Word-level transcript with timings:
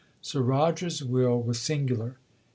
Sir 0.19 0.41
Roger's 0.41 1.03
will 1.03 1.39
was 1.43 1.59
singular. 1.61 2.15